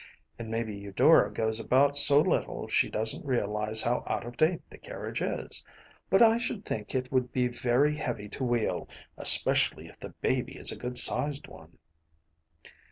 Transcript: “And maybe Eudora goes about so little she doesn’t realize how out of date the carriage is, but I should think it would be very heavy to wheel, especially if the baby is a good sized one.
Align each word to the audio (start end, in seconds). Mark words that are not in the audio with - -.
“And 0.39 0.49
maybe 0.49 0.75
Eudora 0.75 1.31
goes 1.31 1.59
about 1.59 1.95
so 1.95 2.19
little 2.21 2.67
she 2.67 2.89
doesn’t 2.89 3.23
realize 3.23 3.83
how 3.83 4.03
out 4.07 4.25
of 4.25 4.35
date 4.35 4.67
the 4.67 4.79
carriage 4.79 5.21
is, 5.21 5.63
but 6.09 6.23
I 6.23 6.39
should 6.39 6.65
think 6.65 6.95
it 6.95 7.11
would 7.11 7.31
be 7.31 7.47
very 7.47 7.93
heavy 7.97 8.27
to 8.29 8.43
wheel, 8.43 8.89
especially 9.15 9.85
if 9.85 9.99
the 9.99 10.09
baby 10.09 10.53
is 10.57 10.71
a 10.71 10.75
good 10.75 10.97
sized 10.97 11.47
one. 11.47 11.77